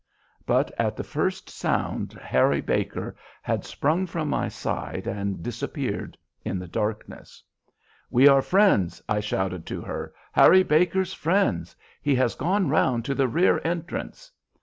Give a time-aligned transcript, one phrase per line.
[0.47, 6.57] But at the first sound Harry Baker had sprung from my side and disappeared in
[6.57, 7.43] the darkness.
[8.09, 11.75] "We are friends," I shouted to her, "Harry Baker's friends.
[12.01, 14.31] He has gone round to the rear entrance."